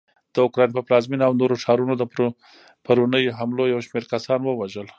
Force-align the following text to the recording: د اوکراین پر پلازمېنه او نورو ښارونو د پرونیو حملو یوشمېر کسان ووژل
د 0.33 0.35
اوکراین 0.45 0.71
پر 0.73 0.83
پلازمېنه 0.87 1.23
او 1.27 1.33
نورو 1.41 1.55
ښارونو 1.63 1.93
د 1.97 2.03
پرونیو 2.85 3.35
حملو 3.39 3.71
یوشمېر 3.73 4.03
کسان 4.13 4.39
ووژل 4.43 4.87